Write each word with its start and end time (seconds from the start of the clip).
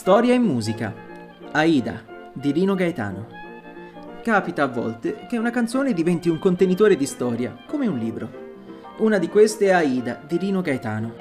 Storia 0.00 0.32
e 0.32 0.38
musica. 0.38 0.94
Aida 1.52 2.02
di 2.32 2.52
Rino 2.52 2.74
Gaetano. 2.74 3.26
Capita 4.22 4.62
a 4.62 4.66
volte 4.66 5.26
che 5.28 5.36
una 5.36 5.50
canzone 5.50 5.92
diventi 5.92 6.30
un 6.30 6.38
contenitore 6.38 6.96
di 6.96 7.04
storia, 7.04 7.54
come 7.66 7.86
un 7.86 7.98
libro. 7.98 8.30
Una 9.00 9.18
di 9.18 9.28
queste 9.28 9.66
è 9.66 9.72
Aida 9.72 10.18
di 10.26 10.38
Rino 10.38 10.62
Gaetano. 10.62 11.12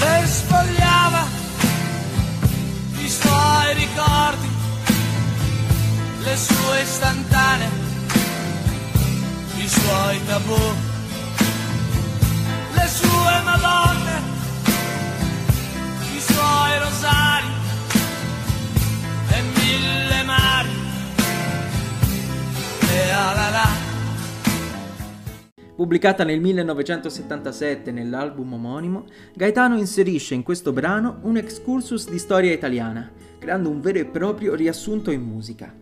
Le 0.00 0.26
sfogliava 0.26 1.24
i 2.98 3.08
suoi 3.08 3.74
ricordi, 3.74 4.48
le 6.24 6.36
sue 6.36 6.80
istantanee, 6.82 7.68
i 9.58 9.68
suoi 9.68 10.24
tabù 10.26 10.98
Pubblicata 25.80 26.24
nel 26.24 26.40
1977 26.40 27.90
nell'album 27.90 28.52
omonimo, 28.52 29.06
Gaetano 29.32 29.78
inserisce 29.78 30.34
in 30.34 30.42
questo 30.42 30.74
brano 30.74 31.20
un 31.22 31.38
excursus 31.38 32.10
di 32.10 32.18
storia 32.18 32.52
italiana, 32.52 33.10
creando 33.38 33.70
un 33.70 33.80
vero 33.80 33.98
e 33.98 34.04
proprio 34.04 34.54
riassunto 34.54 35.10
in 35.10 35.22
musica. 35.22 35.74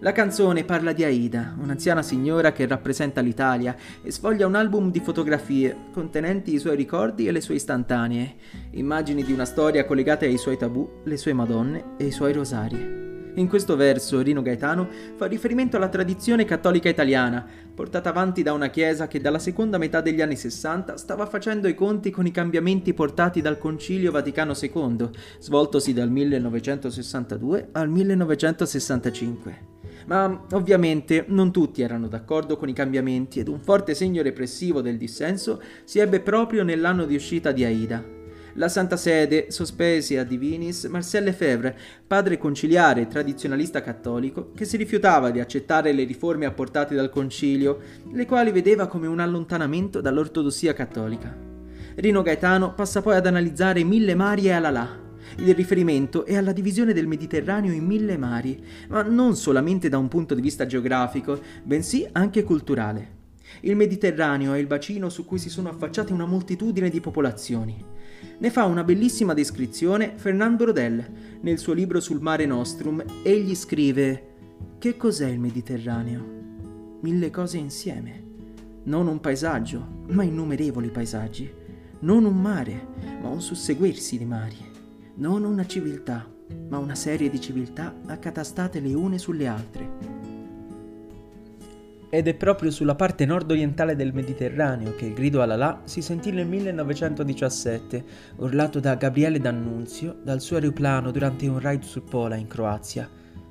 La 0.00 0.10
canzone 0.10 0.64
parla 0.64 0.92
di 0.92 1.04
Aida, 1.04 1.54
un'anziana 1.56 2.02
signora 2.02 2.50
che 2.50 2.66
rappresenta 2.66 3.20
l'Italia 3.20 3.76
e 4.02 4.10
sfoglia 4.10 4.44
un 4.44 4.56
album 4.56 4.90
di 4.90 4.98
fotografie 4.98 5.84
contenenti 5.92 6.52
i 6.52 6.58
suoi 6.58 6.74
ricordi 6.74 7.28
e 7.28 7.30
le 7.30 7.40
sue 7.40 7.54
istantanee, 7.54 8.34
immagini 8.72 9.22
di 9.22 9.32
una 9.32 9.44
storia 9.44 9.84
collegate 9.84 10.26
ai 10.26 10.36
suoi 10.36 10.56
tabù, 10.56 11.02
le 11.04 11.16
sue 11.16 11.32
madonne 11.32 11.94
e 11.96 12.06
i 12.06 12.10
suoi 12.10 12.32
rosari. 12.32 13.07
In 13.34 13.48
questo 13.48 13.76
verso 13.76 14.20
Rino 14.20 14.42
Gaetano 14.42 14.88
fa 15.16 15.26
riferimento 15.26 15.76
alla 15.76 15.88
tradizione 15.88 16.44
cattolica 16.44 16.88
italiana, 16.88 17.46
portata 17.74 18.08
avanti 18.08 18.42
da 18.42 18.52
una 18.52 18.68
chiesa 18.68 19.06
che 19.06 19.20
dalla 19.20 19.38
seconda 19.38 19.78
metà 19.78 20.00
degli 20.00 20.20
anni 20.20 20.36
60 20.36 20.96
stava 20.96 21.26
facendo 21.26 21.68
i 21.68 21.74
conti 21.74 22.10
con 22.10 22.26
i 22.26 22.32
cambiamenti 22.32 22.94
portati 22.94 23.40
dal 23.40 23.58
Concilio 23.58 24.10
Vaticano 24.10 24.54
II, 24.60 25.10
svoltosi 25.38 25.92
dal 25.92 26.10
1962 26.10 27.68
al 27.72 27.88
1965 27.88 29.76
ma 30.06 30.46
ovviamente 30.52 31.24
non 31.28 31.52
tutti 31.52 31.82
erano 31.82 32.08
d'accordo 32.08 32.56
con 32.56 32.68
i 32.68 32.72
cambiamenti 32.72 33.40
ed 33.40 33.48
un 33.48 33.60
forte 33.60 33.94
segno 33.94 34.22
repressivo 34.22 34.80
del 34.80 34.96
dissenso 34.96 35.60
si 35.84 35.98
ebbe 35.98 36.20
proprio 36.20 36.62
nell'anno 36.62 37.04
di 37.04 37.14
uscita 37.14 37.52
di 37.52 37.64
Aida. 37.64 38.17
La 38.58 38.68
Santa 38.68 38.96
Sede 38.96 39.52
sospese 39.52 40.18
a 40.18 40.24
Divinis 40.24 40.82
Marcel 40.86 41.22
Lefebvre, 41.22 41.78
padre 42.04 42.38
conciliare 42.38 43.02
e 43.02 43.06
tradizionalista 43.06 43.82
cattolico, 43.82 44.50
che 44.52 44.64
si 44.64 44.76
rifiutava 44.76 45.30
di 45.30 45.38
accettare 45.38 45.92
le 45.92 46.02
riforme 46.02 46.44
apportate 46.44 46.96
dal 46.96 47.08
concilio, 47.08 47.78
le 48.10 48.26
quali 48.26 48.50
vedeva 48.50 48.88
come 48.88 49.06
un 49.06 49.20
allontanamento 49.20 50.00
dall'ortodossia 50.00 50.72
cattolica. 50.72 51.32
Rino 51.94 52.22
Gaetano 52.22 52.74
passa 52.74 53.00
poi 53.00 53.14
ad 53.14 53.28
analizzare 53.28 53.84
Mille 53.84 54.16
Mari 54.16 54.46
e 54.46 54.50
Alalà, 54.50 55.06
il 55.36 55.54
riferimento 55.54 56.24
è 56.24 56.34
alla 56.34 56.52
divisione 56.52 56.92
del 56.92 57.06
Mediterraneo 57.06 57.70
in 57.70 57.84
mille 57.84 58.16
mari, 58.16 58.60
ma 58.88 59.02
non 59.02 59.36
solamente 59.36 59.88
da 59.88 59.98
un 59.98 60.08
punto 60.08 60.34
di 60.34 60.40
vista 60.40 60.66
geografico, 60.66 61.38
bensì 61.62 62.08
anche 62.10 62.42
culturale. 62.42 63.16
Il 63.60 63.76
Mediterraneo 63.76 64.52
è 64.52 64.58
il 64.58 64.66
bacino 64.66 65.08
su 65.08 65.24
cui 65.24 65.38
si 65.38 65.48
sono 65.48 65.68
affacciate 65.68 66.12
una 66.12 66.26
moltitudine 66.26 66.90
di 66.90 67.00
popolazioni. 67.00 67.84
Ne 68.38 68.50
fa 68.50 68.64
una 68.64 68.84
bellissima 68.84 69.34
descrizione 69.34 70.14
Fernand 70.16 70.56
Brodel. 70.56 71.04
Nel 71.40 71.58
suo 71.58 71.72
libro 71.72 72.00
sul 72.00 72.20
Mare 72.20 72.46
Nostrum, 72.46 73.02
egli 73.22 73.54
scrive 73.54 74.34
Che 74.78 74.96
cos'è 74.96 75.28
il 75.28 75.40
Mediterraneo? 75.40 76.36
Mille 77.00 77.30
cose 77.30 77.58
insieme. 77.58 78.24
Non 78.84 79.06
un 79.06 79.20
paesaggio, 79.20 80.04
ma 80.08 80.22
innumerevoli 80.22 80.90
paesaggi. 80.90 81.50
Non 82.00 82.24
un 82.24 82.40
mare, 82.40 82.86
ma 83.20 83.28
un 83.28 83.40
susseguirsi 83.40 84.18
di 84.18 84.24
mari 84.24 84.76
non 85.18 85.42
una 85.42 85.66
civiltà, 85.66 86.24
ma 86.68 86.78
una 86.78 86.94
serie 86.94 87.28
di 87.28 87.40
civiltà 87.40 87.92
accatastate 88.06 88.78
le 88.78 88.94
une 88.94 89.18
sulle 89.18 89.48
altre. 89.48 89.97
Ed 92.10 92.26
è 92.26 92.34
proprio 92.34 92.70
sulla 92.70 92.94
parte 92.94 93.26
nord-orientale 93.26 93.94
del 93.94 94.14
Mediterraneo 94.14 94.94
che 94.94 95.06
il 95.06 95.12
grido 95.12 95.42
Alalà 95.42 95.82
si 95.84 96.00
sentì 96.00 96.30
nel 96.30 96.46
1917, 96.46 98.04
urlato 98.36 98.80
da 98.80 98.94
Gabriele 98.94 99.38
D'Annunzio 99.38 100.16
dal 100.22 100.40
suo 100.40 100.56
aeroplano 100.56 101.10
durante 101.10 101.46
un 101.46 101.58
ride 101.58 101.84
sul 101.84 102.02
Pola 102.02 102.36
in 102.36 102.46
Croazia. 102.46 103.08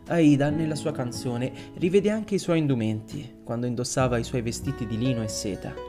Aida, 0.07 0.49
nella 0.49 0.75
sua 0.75 0.91
canzone, 0.91 1.51
rivede 1.75 2.09
anche 2.09 2.35
i 2.35 2.39
suoi 2.39 2.59
indumenti, 2.59 3.41
quando 3.43 3.67
indossava 3.67 4.17
i 4.17 4.23
suoi 4.23 4.41
vestiti 4.41 4.87
di 4.87 4.97
lino 4.97 5.21
e 5.21 5.27
seta. 5.27 5.86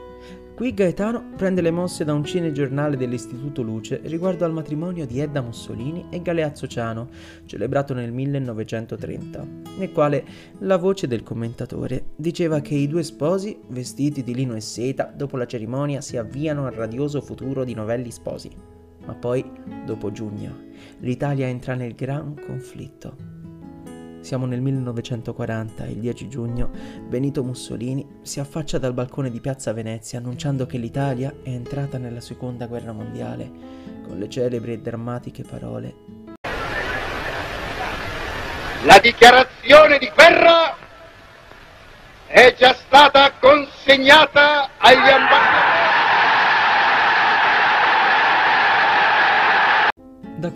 Qui 0.59 0.73
Gaetano 0.73 1.23
prende 1.37 1.61
le 1.61 1.71
mosse 1.71 2.03
da 2.03 2.11
un 2.11 2.25
cinegiornale 2.25 2.97
dell'Istituto 2.97 3.61
Luce 3.61 4.01
riguardo 4.03 4.43
al 4.43 4.51
matrimonio 4.51 5.05
di 5.05 5.21
Edda 5.21 5.39
Mussolini 5.39 6.07
e 6.09 6.21
Galeazzo 6.21 6.67
Ciano, 6.67 7.07
celebrato 7.45 7.93
nel 7.93 8.11
1930, 8.11 9.47
nel 9.77 9.91
quale 9.93 10.25
la 10.57 10.75
voce 10.75 11.07
del 11.07 11.23
commentatore 11.23 12.07
diceva 12.13 12.59
che 12.59 12.75
i 12.75 12.89
due 12.89 13.03
sposi, 13.03 13.57
vestiti 13.69 14.21
di 14.21 14.35
lino 14.35 14.53
e 14.53 14.59
seta, 14.59 15.09
dopo 15.15 15.37
la 15.37 15.47
cerimonia 15.47 16.01
si 16.01 16.17
avviano 16.17 16.65
al 16.65 16.73
radioso 16.73 17.21
futuro 17.21 17.63
di 17.63 17.73
novelli 17.73 18.11
sposi. 18.11 18.51
Ma 19.05 19.13
poi, 19.13 19.49
dopo 19.85 20.11
giugno, 20.11 20.57
l'Italia 20.99 21.47
entra 21.47 21.73
nel 21.73 21.95
gran 21.95 22.35
conflitto. 22.35 23.38
Siamo 24.21 24.45
nel 24.45 24.61
1940 24.61 25.85
e 25.85 25.91
il 25.91 25.99
10 25.99 26.27
giugno 26.27 26.69
Benito 27.07 27.43
Mussolini 27.43 28.05
si 28.21 28.39
affaccia 28.39 28.77
dal 28.77 28.93
balcone 28.93 29.31
di 29.31 29.39
Piazza 29.39 29.73
Venezia 29.73 30.19
annunciando 30.19 30.65
che 30.65 30.77
l'Italia 30.77 31.33
è 31.41 31.49
entrata 31.49 31.97
nella 31.97 32.21
seconda 32.21 32.67
guerra 32.67 32.91
mondiale 32.91 33.49
con 34.03 34.17
le 34.17 34.29
celebri 34.29 34.73
e 34.73 34.79
drammatiche 34.79 35.43
parole 35.43 35.95
La 38.83 38.99
dichiarazione 38.99 39.97
di 39.97 40.11
guerra 40.13 40.75
è 42.27 42.55
già 42.57 42.73
stata 42.73 43.33
consegnata 43.39 44.69
agli 44.77 45.09
ambasciatori. 45.09 45.58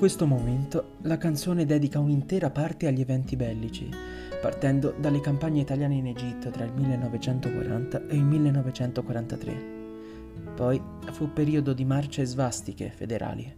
Questo 0.03 0.27
momento 0.27 0.95
la 1.03 1.17
canzone 1.17 1.63
dedica 1.63 1.97
un'intera 1.97 2.49
parte 2.49 2.87
agli 2.87 2.99
eventi 2.99 3.37
bellici, 3.37 3.89
partendo 4.41 4.93
dalle 4.99 5.21
campagne 5.21 5.61
italiane 5.61 5.95
in 5.95 6.07
Egitto 6.07 6.49
tra 6.49 6.65
il 6.65 6.73
1940 6.73 8.07
e 8.07 8.15
il 8.17 8.23
1943. 8.25 9.63
Poi 10.57 10.81
fu 11.13 11.31
periodo 11.31 11.71
di 11.71 11.85
marce 11.85 12.25
svastiche 12.25 12.91
federali, 12.93 13.49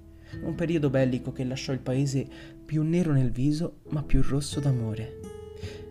un 0.43 0.53
periodo 0.53 0.91
bellico 0.91 1.31
che 1.31 1.43
lasciò 1.45 1.73
il 1.73 1.79
paese 1.79 2.27
più 2.63 2.83
nero 2.83 3.11
nel 3.11 3.31
viso 3.31 3.77
ma 3.89 4.03
più 4.03 4.21
rosso 4.21 4.59
d'amore. 4.59 5.19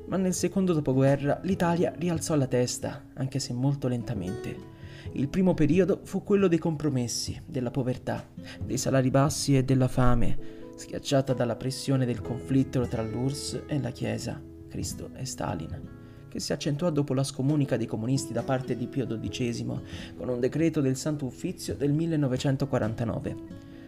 Ma 0.06 0.18
nel 0.18 0.34
secondo 0.34 0.72
dopoguerra 0.72 1.40
l'Italia 1.42 1.92
rialzò 1.98 2.36
la 2.36 2.46
testa, 2.46 3.06
anche 3.14 3.40
se 3.40 3.52
molto 3.52 3.88
lentamente 3.88 4.73
il 5.12 5.28
primo 5.28 5.54
periodo 5.54 6.00
fu 6.02 6.22
quello 6.22 6.48
dei 6.48 6.58
compromessi, 6.58 7.40
della 7.46 7.70
povertà, 7.70 8.26
dei 8.64 8.78
salari 8.78 9.10
bassi 9.10 9.56
e 9.56 9.64
della 9.64 9.88
fame, 9.88 10.62
schiacciata 10.76 11.32
dalla 11.32 11.56
pressione 11.56 12.04
del 12.04 12.20
conflitto 12.20 12.86
tra 12.88 13.02
l'URSS 13.02 13.62
e 13.66 13.80
la 13.80 13.90
Chiesa, 13.90 14.42
Cristo 14.68 15.10
e 15.14 15.24
Stalin, 15.24 15.88
che 16.28 16.40
si 16.40 16.52
accentuò 16.52 16.90
dopo 16.90 17.14
la 17.14 17.22
scomunica 17.22 17.76
dei 17.76 17.86
comunisti 17.86 18.32
da 18.32 18.42
parte 18.42 18.76
di 18.76 18.88
Pio 18.88 19.06
XII 19.06 19.80
con 20.16 20.28
un 20.28 20.40
decreto 20.40 20.80
del 20.80 20.96
Santo 20.96 21.26
Uffizio 21.26 21.76
del 21.76 21.92
1949. 21.92 23.36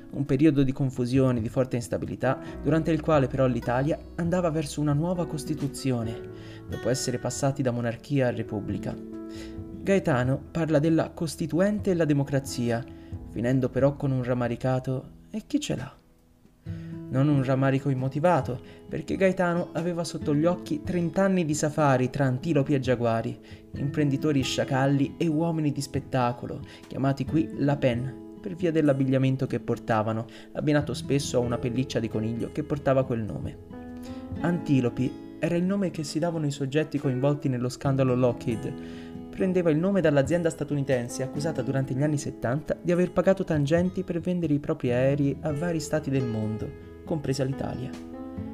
Un 0.08 0.24
periodo 0.24 0.62
di 0.62 0.72
confusione, 0.72 1.40
di 1.40 1.48
forte 1.48 1.76
instabilità, 1.76 2.38
durante 2.62 2.92
il 2.92 3.00
quale 3.00 3.26
però 3.26 3.46
l'Italia 3.46 3.98
andava 4.14 4.48
verso 4.50 4.80
una 4.80 4.92
nuova 4.92 5.26
Costituzione, 5.26 6.16
dopo 6.68 6.88
essere 6.88 7.18
passati 7.18 7.62
da 7.62 7.72
monarchia 7.72 8.28
a 8.28 8.30
repubblica. 8.30 8.96
Gaetano 9.86 10.42
parla 10.50 10.80
della 10.80 11.10
Costituente 11.10 11.92
e 11.92 11.94
la 11.94 12.04
democrazia, 12.04 12.84
finendo 13.30 13.68
però 13.68 13.94
con 13.94 14.10
un 14.10 14.24
rammaricato 14.24 15.10
e 15.30 15.44
chi 15.46 15.60
ce 15.60 15.76
l'ha? 15.76 15.96
Non 17.10 17.28
un 17.28 17.44
rammarico 17.44 17.88
immotivato, 17.88 18.60
perché 18.88 19.14
Gaetano 19.14 19.68
aveva 19.74 20.02
sotto 20.02 20.34
gli 20.34 20.44
occhi 20.44 20.82
30 20.82 21.22
anni 21.22 21.44
di 21.44 21.54
safari 21.54 22.10
tra 22.10 22.24
antilopi 22.24 22.74
e 22.74 22.80
giaguari, 22.80 23.38
imprenditori 23.76 24.42
sciacalli 24.42 25.14
e 25.18 25.28
uomini 25.28 25.70
di 25.70 25.80
spettacolo, 25.80 26.62
chiamati 26.88 27.24
qui 27.24 27.48
la 27.58 27.76
pen, 27.76 28.38
per 28.40 28.56
via 28.56 28.72
dell'abbigliamento 28.72 29.46
che 29.46 29.60
portavano, 29.60 30.26
abbinato 30.54 30.94
spesso 30.94 31.36
a 31.36 31.40
una 31.42 31.58
pelliccia 31.58 32.00
di 32.00 32.08
coniglio 32.08 32.50
che 32.50 32.64
portava 32.64 33.04
quel 33.04 33.22
nome. 33.22 33.56
Antilopi 34.40 35.26
era 35.38 35.54
il 35.54 35.64
nome 35.64 35.90
che 35.90 36.02
si 36.02 36.18
davano 36.18 36.46
i 36.46 36.50
soggetti 36.50 36.98
coinvolti 36.98 37.48
nello 37.48 37.68
scandalo 37.68 38.14
Lockheed, 38.14 39.05
prendeva 39.36 39.68
il 39.68 39.76
nome 39.76 40.00
dall'azienda 40.00 40.48
statunitense 40.48 41.22
accusata 41.22 41.60
durante 41.60 41.92
gli 41.92 42.02
anni 42.02 42.16
70 42.16 42.78
di 42.80 42.90
aver 42.90 43.12
pagato 43.12 43.44
tangenti 43.44 44.02
per 44.02 44.18
vendere 44.18 44.54
i 44.54 44.58
propri 44.58 44.92
aerei 44.92 45.36
a 45.42 45.52
vari 45.52 45.78
stati 45.78 46.08
del 46.08 46.24
mondo, 46.24 46.66
compresa 47.04 47.44
l'Italia. 47.44 47.90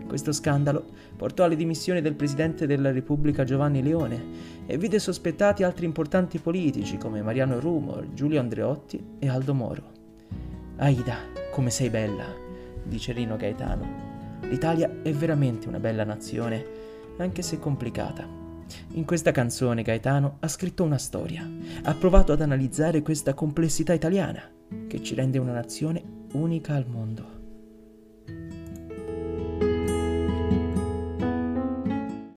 Questo 0.08 0.32
scandalo 0.32 0.84
portò 1.16 1.44
alle 1.44 1.54
dimissioni 1.54 2.00
del 2.00 2.16
presidente 2.16 2.66
della 2.66 2.90
Repubblica 2.90 3.44
Giovanni 3.44 3.80
Leone 3.80 4.24
e 4.66 4.76
vide 4.76 4.98
sospettati 4.98 5.62
altri 5.62 5.84
importanti 5.86 6.40
politici 6.40 6.98
come 6.98 7.22
Mariano 7.22 7.60
Rumor, 7.60 8.12
Giulio 8.12 8.40
Andreotti 8.40 9.16
e 9.20 9.28
Aldo 9.28 9.54
Moro. 9.54 9.82
Aida, 10.78 11.16
come 11.52 11.70
sei 11.70 11.90
bella, 11.90 12.26
dice 12.82 13.12
Rino 13.12 13.36
Gaetano. 13.36 13.86
L'Italia 14.48 14.90
è 15.00 15.12
veramente 15.12 15.68
una 15.68 15.78
bella 15.78 16.02
nazione, 16.02 16.64
anche 17.18 17.42
se 17.42 17.60
complicata. 17.60 18.41
In 18.92 19.04
questa 19.04 19.30
canzone 19.30 19.82
Gaetano 19.82 20.36
ha 20.40 20.48
scritto 20.48 20.84
una 20.84 20.98
storia, 20.98 21.48
ha 21.82 21.94
provato 21.94 22.32
ad 22.32 22.40
analizzare 22.40 23.02
questa 23.02 23.34
complessità 23.34 23.92
italiana 23.92 24.42
che 24.88 25.02
ci 25.02 25.14
rende 25.14 25.38
una 25.38 25.52
nazione 25.52 26.02
unica 26.32 26.74
al 26.74 26.86
mondo. 26.86 27.41